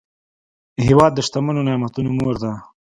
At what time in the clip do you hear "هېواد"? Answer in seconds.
0.85-1.11